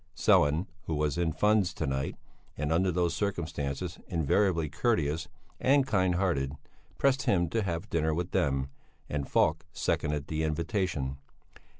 Sellén, 0.15 0.65
who 0.87 0.95
was 0.95 1.15
in 1.15 1.31
funds 1.31 1.75
to 1.75 1.85
night, 1.85 2.15
and 2.57 2.71
under 2.73 2.91
those 2.91 3.13
circumstances 3.15 3.99
invariably 4.07 4.67
courteous 4.67 5.27
and 5.59 5.85
kind 5.85 6.15
hearted, 6.15 6.53
pressed 6.97 7.27
him 7.27 7.47
to 7.49 7.61
have 7.61 7.87
dinner 7.87 8.11
with 8.11 8.31
them, 8.31 8.69
and 9.11 9.29
Falk 9.29 9.63
seconded 9.73 10.25
the 10.25 10.41
invitation. 10.41 11.17